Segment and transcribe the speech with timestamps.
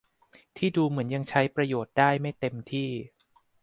[0.57, 2.89] ที่ดูเหมือนยังใช้ประโยชน์ได้ไม่เต็มที่